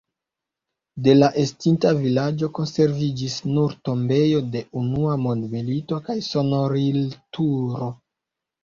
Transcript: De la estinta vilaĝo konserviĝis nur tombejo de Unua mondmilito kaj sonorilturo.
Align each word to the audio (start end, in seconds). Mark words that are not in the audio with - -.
De 1.07 1.13
la 1.17 1.27
estinta 1.41 1.91
vilaĝo 1.99 2.49
konserviĝis 2.61 3.37
nur 3.51 3.77
tombejo 3.91 4.43
de 4.57 4.65
Unua 4.83 5.21
mondmilito 5.29 6.03
kaj 6.11 6.19
sonorilturo. 6.33 7.95